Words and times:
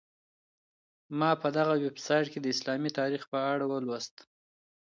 ما 1.19 1.31
په 1.41 1.47
دغه 1.57 1.73
ویبسایټ 1.83 2.25
کي 2.33 2.39
د 2.41 2.47
اسلامي 2.55 2.89
تاریخ 2.99 3.21
په 3.31 3.39
اړه 3.51 3.65
ولوسهمېشه. 3.67 4.23